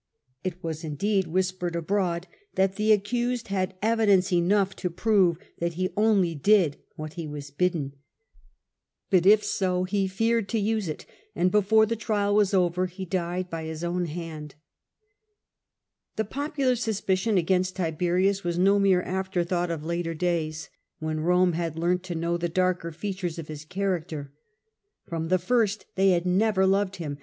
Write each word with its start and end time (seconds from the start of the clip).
It 0.43 0.63
was, 0.63 0.83
indeed, 0.83 1.27
whispered 1.27 1.75
abroad 1.75 2.25
that 2.55 2.75
the 2.75 2.91
accused 2.91 3.49
had 3.49 3.79
evi 3.83 4.07
dence 4.07 4.33
enough 4.33 4.75
to 4.77 4.89
prove 4.89 5.37
that 5.59 5.73
he 5.73 5.91
only 5.95 6.33
did 6.33 6.77
what 6.95 7.13
he 7.13 7.27
was 7.27 7.51
bidden; 7.51 7.93
but 9.11 9.27
if 9.27 9.43
so, 9.43 9.83
he 9.83 10.07
feared 10.07 10.49
to 10.49 10.59
use 10.59 10.87
it, 10.89 11.05
and 11.35 11.51
before 11.51 11.85
the 11.85 11.95
trial 11.95 12.33
was 12.33 12.51
over 12.51 12.87
he 12.87 13.05
died 13.05 13.47
by 13.51 13.65
his 13.65 13.83
own 13.83 14.05
hand. 14.05 14.55
The 16.15 16.25
popular 16.25 16.75
suspicion 16.75 17.37
against 17.37 17.75
Tiberius 17.75 18.43
was 18.43 18.57
no 18.57 18.79
mere 18.79 19.03
after 19.03 19.43
thought 19.43 19.69
of 19.69 19.85
later 19.85 20.15
days, 20.15 20.67
when 20.97 21.19
Rome 21.19 21.53
had 21.53 21.77
learnt 21.77 22.01
to 22.05 22.15
know 22.15 22.37
the 22.37 22.49
darker 22.49 22.91
features 22.91 23.37
of 23.37 23.47
his 23.49 23.65
character. 23.65 24.33
From 25.05 25.27
the 25.27 25.37
first 25.37 25.85
they 25.93 26.09
had 26.09 26.25
never 26.25 26.65
loved 26.65 26.95
him, 26.95 27.03
and 27.03 27.11
the 27.11 27.11
Reasons. 27.11 27.19